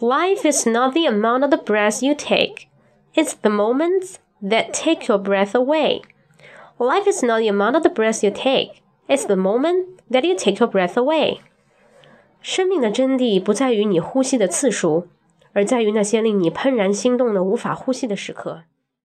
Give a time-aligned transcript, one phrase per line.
[0.00, 2.68] Life is not the amount of the breaths you take,
[3.14, 6.02] it's the moments that take your breath away.
[6.78, 10.36] Life is not the amount of the breaths you take, it's the moment that you
[10.36, 11.38] take your breath away.
[12.42, 15.08] 生命的真谛不在于你呼吸的次数，
[15.54, 18.64] 而在于那些令你怦然心动的无法呼吸的时刻。